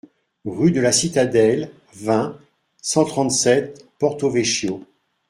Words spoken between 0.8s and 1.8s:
La Citadelle,